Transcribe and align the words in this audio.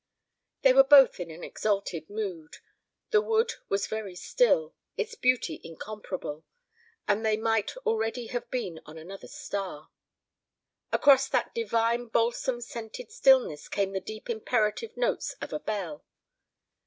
They 0.63 0.73
were 0.73 0.83
both 0.83 1.19
in 1.19 1.29
an 1.29 1.43
exalted 1.43 2.09
mood. 2.09 2.57
The 3.11 3.21
wood 3.21 3.53
was 3.69 3.85
very 3.85 4.15
still, 4.15 4.73
its 4.97 5.13
beauty 5.13 5.61
incomparable. 5.63 6.43
And 7.07 7.23
they 7.23 7.37
might 7.37 7.77
already 7.85 8.25
have 8.25 8.49
been 8.49 8.81
on 8.87 8.97
another 8.97 9.27
star. 9.27 9.91
Across 10.91 11.27
that 11.29 11.53
divine 11.53 12.07
balsam 12.07 12.61
scented 12.61 13.11
stillness 13.11 13.69
came 13.69 13.91
the 13.93 13.99
deep 14.01 14.27
imperative 14.27 14.97
notes 14.97 15.35
of 15.39 15.53
a 15.53 15.59
bell. 15.59 16.03